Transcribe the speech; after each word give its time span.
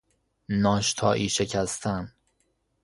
ناشتایی 0.49 1.29
شکستن 1.29 2.11